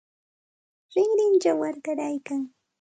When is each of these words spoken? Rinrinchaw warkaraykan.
Rinrinchaw 0.93 1.57
warkaraykan. 1.61 2.41